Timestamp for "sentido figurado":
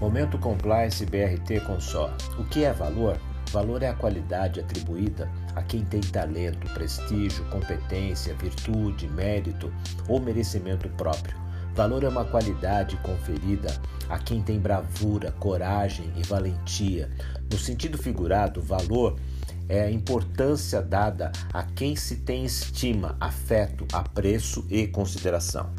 17.58-18.60